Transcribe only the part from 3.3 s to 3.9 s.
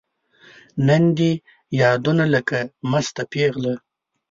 پیغله